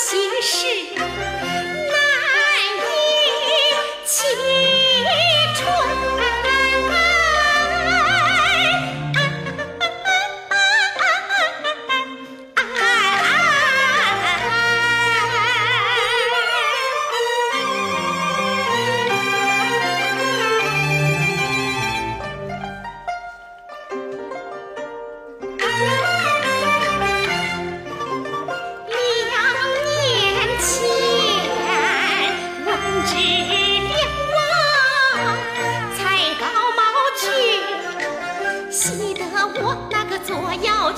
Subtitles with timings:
[0.00, 0.29] así.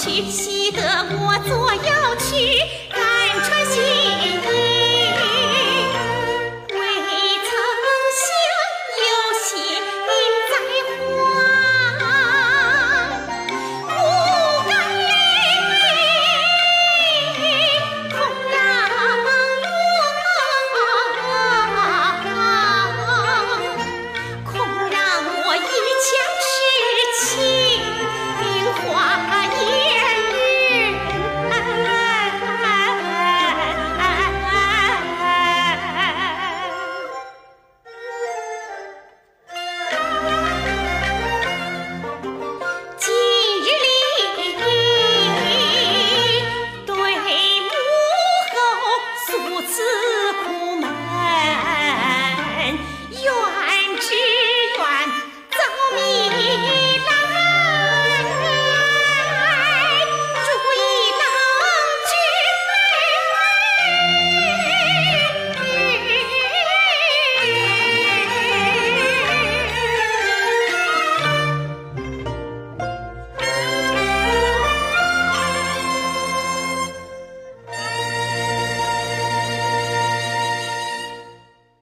[0.00, 0.80] 去，喜得
[1.10, 2.09] 我做药。